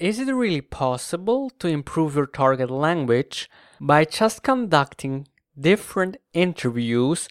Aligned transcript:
is 0.00 0.18
it 0.18 0.32
really 0.32 0.62
possible 0.62 1.50
to 1.58 1.68
improve 1.68 2.16
your 2.16 2.26
target 2.26 2.70
language 2.70 3.50
by 3.80 4.06
just 4.06 4.42
conducting 4.42 5.28
different 5.58 6.16
interviews 6.32 7.28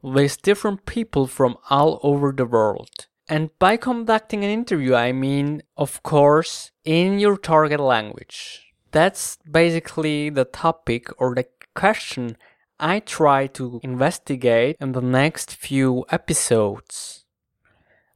with 0.00 0.40
different 0.42 0.86
people 0.86 1.26
from 1.26 1.56
all 1.68 1.98
over 2.04 2.30
the 2.30 2.46
world? 2.46 3.08
And 3.28 3.50
by 3.58 3.76
conducting 3.76 4.44
an 4.44 4.50
interview, 4.50 4.94
I 4.94 5.10
mean, 5.10 5.62
of 5.76 6.02
course, 6.04 6.70
in 6.84 7.18
your 7.18 7.36
target 7.36 7.80
language. 7.80 8.72
That's 8.92 9.38
basically 9.50 10.30
the 10.30 10.44
topic 10.44 11.08
or 11.18 11.34
the 11.34 11.46
question 11.74 12.36
I 12.78 13.00
try 13.00 13.48
to 13.48 13.80
investigate 13.82 14.76
in 14.80 14.92
the 14.92 15.00
next 15.00 15.54
few 15.54 16.04
episodes. 16.10 17.24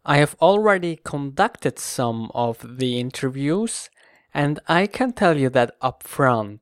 I 0.05 0.19
have 0.19 0.37
already 0.41 1.01
conducted 1.03 1.81
some 1.81 2.31
of 2.33 2.79
the 2.79 3.01
interviews 3.01 3.91
and 4.37 4.61
I 4.69 4.87
can 4.87 5.15
tell 5.15 5.39
you 5.39 5.49
that 5.49 5.75
up 5.81 6.03
front 6.03 6.61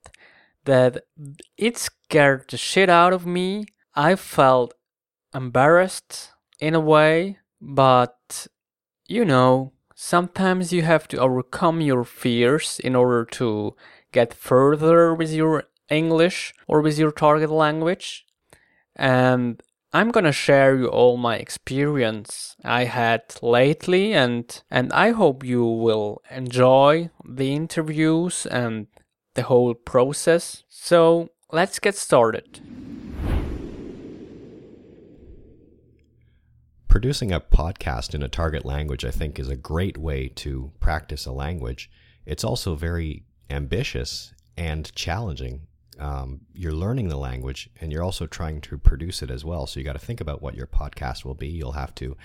that 0.64 1.02
it 1.58 1.76
scared 1.76 2.44
the 2.48 2.56
shit 2.56 2.88
out 2.88 3.12
of 3.12 3.26
me. 3.26 3.66
I 3.96 4.14
felt 4.14 4.74
embarrassed 5.34 6.30
in 6.60 6.76
a 6.76 6.80
way, 6.94 7.38
but 7.60 8.46
you 9.08 9.24
know, 9.24 9.72
sometimes 9.96 10.72
you 10.72 10.82
have 10.82 11.08
to 11.08 11.18
overcome 11.18 11.80
your 11.80 12.04
fears 12.04 12.78
in 12.78 12.94
order 12.94 13.24
to 13.38 13.74
get 14.12 14.32
further 14.32 15.12
with 15.12 15.32
your 15.32 15.64
English 15.90 16.54
or 16.68 16.80
with 16.80 16.96
your 16.96 17.10
target 17.10 17.50
language. 17.50 18.24
And 18.94 19.60
I'm 19.94 20.10
gonna 20.10 20.32
share 20.32 20.74
you 20.74 20.88
all 20.88 21.16
my 21.16 21.36
experience 21.36 22.56
I 22.64 22.82
had 22.82 23.22
lately 23.42 24.12
and 24.12 24.44
and 24.68 24.92
I 24.92 25.12
hope 25.12 25.44
you 25.44 25.64
will 25.64 26.20
enjoy 26.32 27.10
the 27.24 27.54
interviews 27.54 28.44
and 28.44 28.88
the 29.34 29.44
whole 29.44 29.72
process. 29.72 30.64
So 30.68 31.28
let's 31.52 31.78
get 31.78 31.94
started. 31.94 32.60
Producing 36.88 37.30
a 37.30 37.38
podcast 37.38 38.16
in 38.16 38.22
a 38.24 38.28
target 38.28 38.64
language, 38.64 39.04
I 39.04 39.12
think, 39.12 39.38
is 39.38 39.48
a 39.48 39.54
great 39.54 39.96
way 39.96 40.26
to 40.42 40.72
practice 40.80 41.24
a 41.24 41.30
language. 41.32 41.88
It's 42.26 42.42
also 42.42 42.74
very 42.74 43.26
ambitious 43.48 44.34
and 44.56 44.92
challenging 44.96 45.68
um, 45.98 46.40
you're 46.54 46.72
learning 46.72 47.08
the 47.08 47.16
language 47.16 47.70
and 47.80 47.92
you're 47.92 48.02
also 48.02 48.26
trying 48.26 48.60
to 48.62 48.78
produce 48.78 49.22
it 49.22 49.30
as 49.30 49.44
well. 49.44 49.66
So 49.66 49.80
you 49.80 49.84
got 49.84 49.94
to 49.94 49.98
think 49.98 50.20
about 50.20 50.42
what 50.42 50.54
your 50.54 50.66
podcast 50.66 51.24
will 51.24 51.34
be. 51.34 51.48
You'll 51.48 51.72
have 51.72 51.94
to 51.96 52.16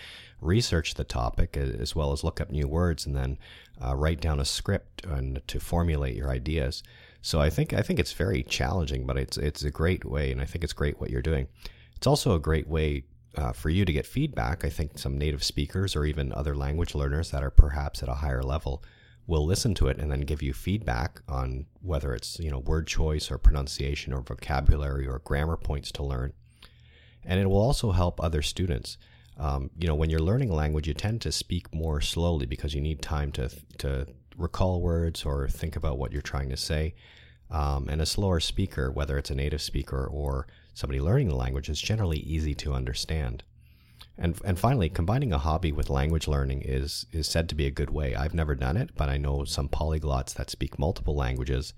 research 0.41 0.95
the 0.95 1.03
topic 1.03 1.57
as 1.57 1.95
well 1.95 2.11
as 2.11 2.23
look 2.23 2.41
up 2.41 2.49
new 2.49 2.67
words 2.67 3.05
and 3.05 3.15
then 3.15 3.37
uh, 3.83 3.95
write 3.95 4.21
down 4.21 4.39
a 4.39 4.45
script 4.45 5.05
and 5.05 5.41
to 5.47 5.59
formulate 5.59 6.15
your 6.15 6.29
ideas. 6.29 6.83
So 7.21 7.41
I 7.41 7.49
think 7.49 7.73
I 7.73 7.81
think 7.81 7.99
it's 7.99 8.13
very 8.13 8.43
challenging, 8.43 9.05
but 9.05 9.17
it's 9.17 9.37
it's 9.37 9.63
a 9.63 9.71
great 9.71 10.05
way, 10.05 10.31
and 10.31 10.41
I 10.41 10.45
think 10.45 10.63
it's 10.63 10.73
great 10.73 11.01
what 11.01 11.09
you're 11.09 11.21
doing. 11.21 11.47
It's 11.95 12.07
also 12.07 12.33
a 12.33 12.39
great 12.39 12.67
way 12.67 13.03
uh, 13.35 13.51
for 13.51 13.69
you 13.69 13.83
to 13.83 13.91
get 13.91 14.05
feedback. 14.05 14.63
I 14.63 14.69
think 14.69 14.97
some 14.97 15.17
native 15.17 15.43
speakers 15.43 15.95
or 15.95 16.05
even 16.05 16.31
other 16.31 16.55
language 16.55 16.95
learners 16.95 17.31
that 17.31 17.43
are 17.43 17.49
perhaps 17.49 18.01
at 18.01 18.09
a 18.09 18.15
higher 18.15 18.41
level 18.41 18.83
will 19.29 19.45
listen 19.45 19.75
to 19.75 19.87
it 19.87 19.99
and 19.99 20.11
then 20.11 20.21
give 20.21 20.41
you 20.41 20.51
feedback 20.53 21.21
on 21.29 21.67
whether 21.83 22.15
it's 22.15 22.39
you 22.39 22.49
know 22.49 22.57
word 22.57 22.87
choice 22.87 23.29
or 23.29 23.37
pronunciation 23.37 24.11
or 24.11 24.21
vocabulary 24.21 25.07
or 25.07 25.19
grammar 25.19 25.55
points 25.55 25.91
to 25.91 26.03
learn. 26.03 26.33
And 27.23 27.39
it 27.39 27.45
will 27.45 27.61
also 27.61 27.91
help 27.91 28.19
other 28.19 28.41
students. 28.41 28.97
Um, 29.37 29.69
you 29.77 29.87
know 29.87 29.93
when 29.93 30.09
you're 30.09 30.19
learning 30.19 30.49
a 30.49 30.55
language 30.55 30.87
you 30.87 30.95
tend 30.95 31.21
to 31.21 31.31
speak 31.31 31.73
more 31.73 32.01
slowly 32.01 32.47
because 32.47 32.73
you 32.73 32.81
need 32.81 33.03
time 33.03 33.31
to 33.33 33.49
to 33.77 34.07
recall 34.35 34.81
words 34.81 35.23
or 35.23 35.47
think 35.47 35.75
about 35.75 35.99
what 35.99 36.11
you're 36.11 36.21
trying 36.23 36.49
to 36.49 36.57
say. 36.57 36.95
Um, 37.51 37.87
and 37.87 38.01
a 38.01 38.05
slower 38.07 38.39
speaker 38.39 38.91
whether 38.91 39.17
it's 39.17 39.29
a 39.29 39.35
native 39.35 39.61
speaker 39.61 40.07
or 40.07 40.47
somebody 40.73 40.99
learning 40.99 41.29
the 41.29 41.35
language 41.35 41.69
is 41.69 41.79
generally 41.79 42.19
easy 42.19 42.55
to 42.55 42.73
understand 42.73 43.43
and 44.17 44.39
and 44.43 44.59
finally, 44.59 44.89
combining 44.89 45.33
a 45.33 45.37
hobby 45.37 45.71
with 45.71 45.89
language 45.89 46.27
learning 46.27 46.61
is 46.61 47.05
is 47.11 47.27
said 47.27 47.49
to 47.49 47.55
be 47.55 47.65
a 47.65 47.71
good 47.71 47.89
way. 47.89 48.15
I've 48.15 48.33
never 48.33 48.55
done 48.55 48.77
it, 48.77 48.91
but 48.95 49.09
I 49.09 49.17
know 49.17 49.45
some 49.45 49.69
polyglots 49.69 50.33
that 50.35 50.49
speak 50.49 50.77
multiple 50.77 51.15
languages 51.15 51.73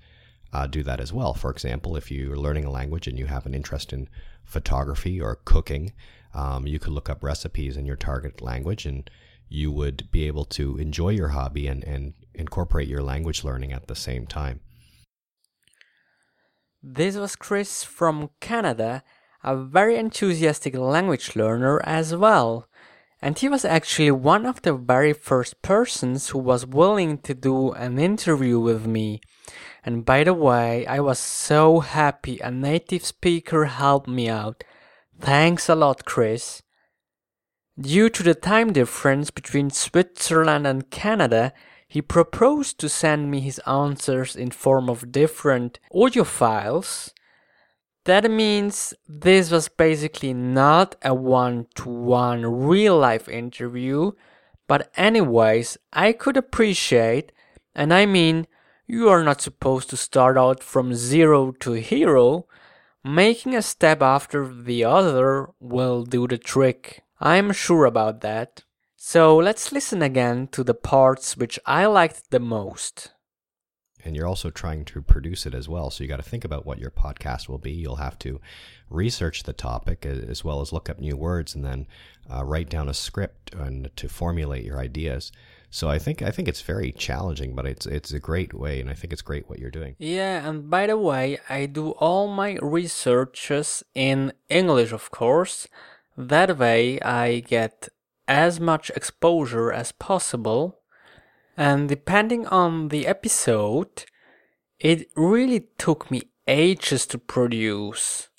uh, 0.54 0.68
do 0.68 0.84
that 0.84 1.00
as 1.00 1.14
well. 1.14 1.34
For 1.34 1.52
example, 1.52 1.96
if 1.96 2.12
you're 2.12 2.38
learning 2.38 2.66
a 2.66 2.72
language 2.72 3.08
and 3.08 3.18
you 3.18 3.28
have 3.28 3.46
an 3.46 3.54
interest 3.54 3.94
in 3.94 4.10
photography 4.44 5.22
or 5.22 5.40
cooking, 5.46 5.94
um, 6.34 6.68
you 6.68 6.80
could 6.80 6.94
look 6.94 7.10
up 7.10 7.24
recipes 7.24 7.78
in 7.78 7.86
your 7.86 7.96
target 7.96 8.42
language 8.42 8.86
and 8.86 9.10
you 9.48 9.72
would 9.72 10.10
be 10.12 10.28
able 10.28 10.46
to 10.46 10.78
enjoy 10.78 11.10
your 11.10 11.30
hobby 11.30 11.68
and, 11.68 11.84
and 11.84 12.14
incorporate 12.34 12.88
your 12.88 13.04
language 13.04 13.44
learning 13.44 13.74
at 13.74 13.88
the 13.88 13.96
same 13.96 14.26
time. 14.26 14.62
This 16.82 17.16
was 17.16 17.36
Chris 17.36 17.84
from 17.84 18.32
Canada 18.40 19.04
a 19.44 19.56
very 19.56 19.98
enthusiastic 19.98 20.76
language 20.76 21.36
learner 21.36 21.82
as 21.84 22.16
well. 22.16 22.68
And 23.22 23.38
he 23.38 23.50
was 23.50 23.66
actually 23.66 24.12
one 24.12 24.46
of 24.46 24.62
the 24.62 24.74
very 24.74 25.14
first 25.14 25.62
persons 25.62 26.30
who 26.30 26.40
was 26.40 26.66
willing 26.66 27.20
to 27.20 27.34
do 27.34 27.72
an 27.72 28.00
interview 28.00 28.60
with 28.60 28.88
me. 28.88 29.22
And 29.84 30.06
by 30.06 30.24
the 30.24 30.34
way, 30.34 30.86
I 30.88 31.00
was 31.00 31.20
so 31.20 31.80
happy 31.80 32.40
a 32.40 32.52
native 32.52 33.06
speaker 33.06 33.66
helped 33.66 34.08
me 34.08 34.28
out. 34.30 34.64
Thanks 35.20 35.70
a 35.70 35.76
lot, 35.76 36.06
Chris. 36.06 36.64
Due 37.80 38.10
to 38.10 38.24
the 38.24 38.36
time 38.36 38.74
difference 38.74 39.32
between 39.32 39.70
Switzerland 39.70 40.68
and 40.68 40.90
Canada, 40.90 41.54
he 41.88 42.02
proposed 42.02 42.80
to 42.80 42.90
send 42.90 43.30
me 43.30 43.40
his 43.40 43.60
answers 43.68 44.36
in 44.36 44.52
form 44.52 44.90
of 44.90 45.12
different 45.12 45.80
audio 45.94 46.24
files 46.24 47.14
that 48.06 48.30
means 48.30 48.94
this 49.08 49.52
was 49.52 49.68
basically 49.68 50.34
not 50.34 50.96
a 51.04 51.14
one 51.14 51.68
to 51.76 51.90
one 51.90 52.46
real 52.46 52.98
life 52.98 53.28
interview, 53.30 54.12
but, 54.68 54.92
anyways, 54.96 55.78
I 55.94 56.14
could 56.14 56.38
appreciate, 56.38 57.32
and 57.76 57.94
I 57.94 58.06
mean, 58.06 58.48
you 58.88 59.10
are 59.10 59.24
not 59.24 59.42
supposed 59.42 59.90
to 59.90 59.98
start 59.98 60.38
out 60.38 60.64
from 60.64 60.94
zero 60.94 61.52
to 61.60 61.74
hero. 61.74 62.48
Making 63.04 63.56
a 63.56 63.62
step 63.62 64.02
after 64.02 64.48
the 64.48 64.84
other 64.84 65.50
will 65.60 66.04
do 66.04 66.28
the 66.28 66.38
trick. 66.38 67.02
I'm 67.20 67.52
sure 67.52 67.86
about 67.86 68.22
that. 68.22 68.64
So 68.96 69.36
let's 69.38 69.72
listen 69.72 70.02
again 70.02 70.48
to 70.52 70.64
the 70.64 70.76
parts 70.76 71.36
which 71.36 71.60
I 71.66 71.88
liked 71.88 72.30
the 72.30 72.40
most 72.40 73.12
and 74.04 74.16
you're 74.16 74.28
also 74.28 74.50
trying 74.50 74.86
to 74.86 75.02
produce 75.02 75.46
it 75.46 75.54
as 75.54 75.68
well. 75.70 75.90
So 75.90 76.04
you 76.04 76.08
got 76.08 76.18
to 76.18 76.24
think 76.24 76.46
about 76.46 76.66
what 76.66 76.80
your 76.80 76.92
podcast 76.92 77.48
will 77.48 77.58
be. 77.58 77.72
You'll 77.72 77.98
have 77.98 78.20
to 78.20 78.40
research 78.90 79.44
the 79.44 79.54
topic 79.54 80.06
as 80.06 80.44
well 80.44 80.62
as 80.62 80.74
look 80.74 80.90
up 80.90 81.00
new 81.00 81.16
words 81.16 81.56
and 81.56 81.64
then 81.64 81.88
uh, 82.32 82.44
write 82.44 82.70
down 82.70 82.90
a 82.90 82.94
script 82.94 83.54
and 83.54 83.90
to 83.96 84.10
formulate 84.10 84.66
your 84.66 84.80
ideas. 84.80 85.32
So 85.74 85.90
I 85.90 86.00
think 86.00 86.22
I 86.22 86.32
think 86.32 86.50
it's 86.50 86.62
very 86.62 86.92
challenging, 86.92 87.56
but 87.56 87.66
it's 87.66 87.86
it's 87.86 88.12
a 88.12 88.20
great 88.20 88.54
way, 88.54 88.82
and 88.82 88.90
I 88.90 88.94
think 88.94 89.14
it's 89.14 89.22
great 89.22 89.50
what 89.50 89.58
you're 89.58 89.72
doing. 89.72 89.96
Yeah, 90.00 90.46
and 90.46 90.70
by 90.70 90.88
the 90.88 90.98
way, 90.98 91.40
I 91.50 91.66
do 91.66 91.92
all 91.92 92.28
my 92.28 92.58
researches 92.62 93.82
in 93.96 94.34
English, 94.50 94.92
of 94.92 95.12
course. 95.12 95.70
That 96.18 96.58
way, 96.58 97.00
I 97.00 97.40
get 97.40 97.88
as 98.28 98.60
much 98.60 98.92
exposure 98.98 99.72
as 99.72 99.94
possible 99.94 100.81
and 101.58 101.90
depending 101.90 102.48
on 102.48 102.90
the 102.90 103.08
episode, 103.08 104.06
it 104.80 105.10
really 105.16 105.68
took 105.78 106.10
me 106.10 106.24
ages 106.48 107.06
to 107.08 107.18
produce. 107.18 108.30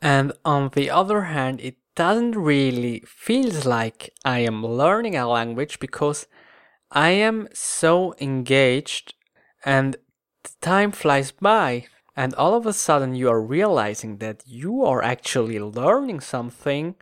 And 0.00 0.32
on 0.44 0.70
the 0.74 0.90
other 0.90 1.22
hand, 1.22 1.60
it 1.60 1.76
doesn't 1.94 2.32
really 2.32 3.02
feels 3.06 3.66
like 3.66 4.12
I 4.24 4.40
am 4.40 4.64
learning 4.64 5.16
a 5.16 5.28
language 5.28 5.78
because 5.78 6.26
I 6.90 7.10
am 7.10 7.48
so 7.52 8.14
engaged 8.20 9.14
and 9.64 9.96
time 10.60 10.92
flies 10.92 11.30
by 11.30 11.86
and 12.16 12.34
all 12.34 12.54
of 12.54 12.66
a 12.66 12.72
sudden 12.72 13.14
you 13.14 13.28
are 13.30 13.40
realizing 13.40 14.18
that 14.18 14.42
you 14.46 14.84
are 14.84 15.02
actually 15.02 15.58
learning 15.58 16.20
something. 16.20 16.94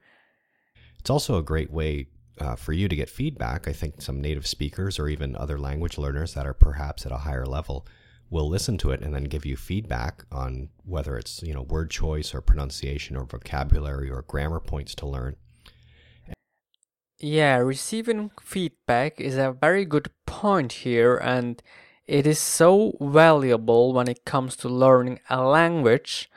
It's 0.99 1.11
also 1.11 1.37
a 1.37 1.43
great 1.43 1.73
way 1.73 2.07
uh, 2.41 2.57
for 2.57 2.73
you 2.73 2.89
to 2.89 2.97
get 2.97 3.09
feedback, 3.11 3.69
I 3.69 3.73
think 3.73 4.03
some 4.03 4.21
native 4.21 4.47
speakers 4.47 4.99
or 4.99 5.09
even 5.09 5.37
other 5.37 5.59
language 5.59 5.99
learners 5.99 6.35
that 6.35 6.47
are 6.47 6.55
perhaps 6.55 7.07
at 7.07 7.13
a 7.13 7.19
higher 7.19 7.47
level 7.47 7.87
will 8.31 8.49
listen 8.49 8.79
to 8.79 8.93
it 8.93 9.03
and 9.03 9.15
then 9.15 9.25
give 9.25 9.45
you 9.45 9.57
feedback 9.57 10.25
on 10.31 10.69
whether 10.85 11.19
it's 11.19 11.43
you 11.43 11.53
know 11.53 11.63
word 11.63 11.91
choice 11.91 12.33
or 12.35 12.41
pronunciation 12.41 13.17
or 13.17 13.25
vocabulary 13.25 14.09
or 14.11 14.23
grammar 14.23 14.61
points 14.61 14.95
to 14.95 15.07
learn. 15.07 15.37
Yeah, 17.19 17.57
receiving 17.57 18.31
feedback 18.41 19.21
is 19.21 19.37
a 19.37 19.53
very 19.53 19.85
good 19.85 20.11
point 20.25 20.73
here, 20.73 21.17
and 21.17 21.63
it 22.07 22.27
is 22.27 22.39
so 22.39 22.97
valuable 23.01 23.93
when 23.93 24.09
it 24.09 24.25
comes 24.25 24.57
to 24.57 24.69
learning 24.69 25.21
a 25.29 25.43
language 25.43 26.31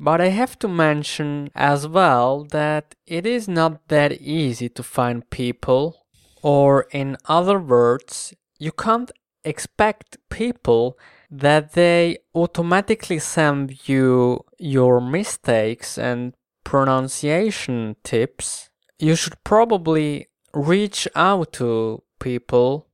but 0.00 0.18
I 0.18 0.28
have 0.28 0.58
to 0.60 0.68
mention 0.68 1.50
as 1.54 1.86
well 1.86 2.44
that 2.44 2.94
it 3.06 3.26
is 3.26 3.46
not 3.46 3.86
that 3.88 4.12
easy 4.12 4.70
to 4.70 4.82
find 4.82 5.28
people, 5.28 6.06
or 6.42 6.86
in 6.90 7.18
other 7.26 7.58
words, 7.58 8.32
you 8.58 8.72
can't 8.72 9.12
expect 9.44 10.16
people 10.30 10.98
that 11.30 11.72
they 11.74 12.16
automatically 12.34 13.18
send 13.18 13.88
you 13.88 14.40
your 14.58 15.00
mistakes 15.02 15.98
and 15.98 16.34
pronunciation 16.64 17.96
tips, 18.02 18.70
you 18.98 19.14
should 19.14 19.42
probably 19.44 20.28
reach 20.54 21.06
out 21.14 21.52
to 21.52 22.02
people 22.18 22.86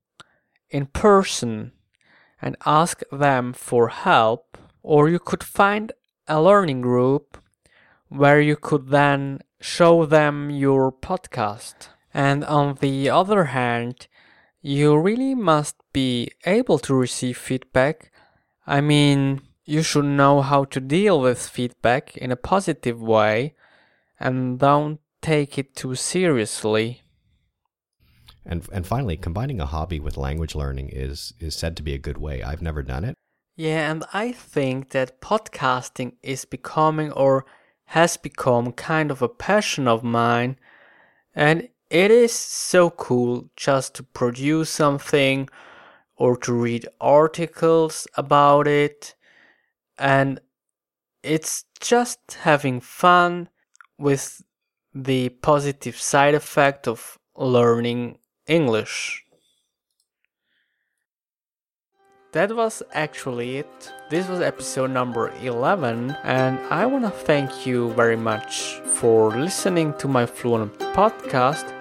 in 0.70 0.87
person 0.87 1.73
and 2.43 2.56
ask 2.67 3.03
them 3.12 3.53
for 3.53 3.88
help, 3.88 4.58
or 4.82 5.08
you 5.08 5.19
could 5.19 5.44
find 5.44 5.93
a 6.28 6.40
learning 6.40 6.81
group 6.81 7.38
where 8.08 8.40
you 8.40 8.56
could 8.56 8.88
then 8.88 9.40
show 9.61 10.06
them 10.06 10.50
your 10.50 10.93
podcast. 10.93 11.88
And 12.12 12.44
on 12.44 12.78
the 12.81 13.11
other 13.11 13.44
hand, 13.44 14.06
you 14.62 14.96
really 14.96 15.34
must 15.34 15.76
be 15.93 16.31
able 16.44 16.78
to 16.81 16.94
receive 16.94 17.37
feedback. 17.37 18.11
I 18.67 18.81
mean, 18.81 19.43
you 19.64 19.82
should 19.82 20.05
know 20.05 20.43
how 20.43 20.64
to 20.64 20.81
deal 20.81 21.20
with 21.20 21.49
feedback 21.49 22.17
in 22.17 22.31
a 22.31 22.37
positive 22.37 23.00
way 23.00 23.55
and 24.19 24.58
don't 24.58 25.00
take 25.20 25.58
it 25.58 25.75
too 25.75 25.94
seriously. 25.94 27.02
And 28.44 28.67
and 28.72 28.87
finally, 28.87 29.17
combining 29.17 29.61
a 29.61 29.67
hobby 29.67 29.99
with 29.99 30.17
language 30.17 30.55
learning 30.55 30.90
is 30.90 31.34
is 31.40 31.56
said 31.56 31.76
to 31.76 31.82
be 31.82 31.94
a 31.94 31.99
good 31.99 32.19
way. 32.19 32.43
I've 32.43 32.62
never 32.62 32.82
done 32.82 33.05
it. 33.05 33.17
Yeah, 33.56 33.91
and 33.91 34.05
I 34.12 34.32
think 34.32 34.91
that 34.91 35.23
podcasting 35.23 36.12
is 36.23 36.44
becoming 36.44 37.11
or 37.12 37.47
has 37.87 38.19
become 38.19 38.73
kind 38.73 39.11
of 39.11 39.23
a 39.23 39.29
passion 39.29 39.88
of 39.88 40.05
mine. 40.05 40.58
And 41.35 41.70
it 41.88 42.11
is 42.11 42.32
so 42.32 42.91
cool 42.91 43.49
just 43.56 43.94
to 43.94 44.03
produce 44.03 44.69
something 44.69 45.49
or 46.17 46.37
to 46.38 46.53
read 46.53 46.87
articles 47.00 48.06
about 48.14 48.69
it. 48.69 49.14
And 49.99 50.38
it's 51.23 51.64
just 51.81 52.38
having 52.43 52.81
fun 52.81 53.49
with 53.99 54.43
the 54.94 55.31
positive 55.31 55.99
side 55.99 56.35
effect 56.35 56.87
of 56.87 57.19
learning 57.35 58.19
English. 58.47 59.25
That 62.32 62.55
was 62.55 62.82
actually 62.93 63.58
it. 63.58 63.93
This 64.11 64.28
was 64.28 64.40
episode 64.40 64.90
number 64.90 65.32
11, 65.43 66.17
and 66.25 66.58
I 66.70 66.84
want 66.84 67.05
to 67.05 67.11
thank 67.11 67.67
you 67.67 67.93
very 67.93 68.17
much 68.17 68.81
for 68.84 69.31
listening 69.31 69.94
to 69.99 70.08
my 70.08 70.26
Fluent 70.26 70.76
podcast. 70.78 71.73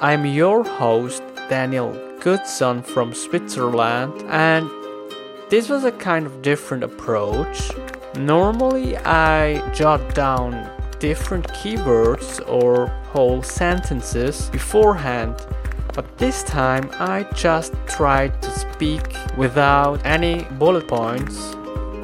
I'm 0.00 0.24
your 0.26 0.62
host, 0.62 1.22
Daniel 1.48 1.92
Goodson 2.20 2.82
from 2.82 3.14
Switzerland, 3.14 4.12
and 4.28 4.70
this 5.48 5.68
was 5.68 5.84
a 5.84 5.92
kind 5.92 6.26
of 6.26 6.42
different 6.42 6.84
approach. 6.84 7.70
Normally, 8.14 8.96
I 8.98 9.68
jot 9.72 10.14
down 10.14 10.70
different 10.98 11.48
keywords 11.48 12.46
or 12.46 12.88
whole 13.12 13.42
sentences 13.42 14.50
beforehand 14.50 15.34
but 15.98 16.16
this 16.16 16.44
time 16.44 16.88
I 17.00 17.24
just 17.34 17.74
tried 17.88 18.40
to 18.42 18.50
speak 18.52 19.02
without 19.36 20.00
any 20.06 20.44
bullet 20.52 20.86
points 20.86 21.56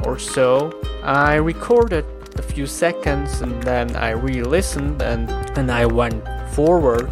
or 0.03 0.19
so. 0.19 0.73
I 1.05 1.37
recorded 1.37 2.05
a 2.35 2.43
few 2.43 2.67
seconds 2.67 3.41
and 3.41 3.63
then 3.63 3.95
I 3.95 4.11
re-listened 4.11 5.01
and, 5.01 5.31
and 5.57 5.71
I 5.71 5.87
went 5.87 6.25
forward. 6.57 7.09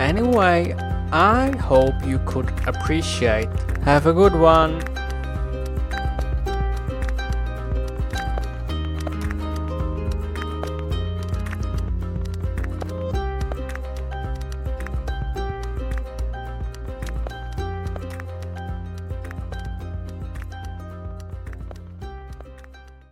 Anyway, 0.00 0.72
I 1.12 1.54
hope 1.58 1.94
you 2.06 2.18
could 2.24 2.50
appreciate. 2.66 3.50
Have 3.82 4.06
a 4.06 4.14
good 4.14 4.34
one. 4.34 4.80